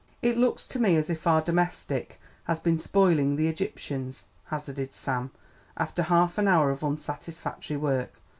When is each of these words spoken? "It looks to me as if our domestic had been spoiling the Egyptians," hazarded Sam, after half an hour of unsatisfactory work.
"It 0.23 0.35
looks 0.35 0.65
to 0.69 0.79
me 0.79 0.95
as 0.95 1.11
if 1.11 1.27
our 1.27 1.43
domestic 1.43 2.19
had 2.45 2.63
been 2.63 2.79
spoiling 2.79 3.35
the 3.35 3.47
Egyptians," 3.47 4.25
hazarded 4.45 4.93
Sam, 4.95 5.29
after 5.77 6.01
half 6.01 6.39
an 6.39 6.47
hour 6.47 6.71
of 6.71 6.83
unsatisfactory 6.83 7.77
work. 7.77 8.13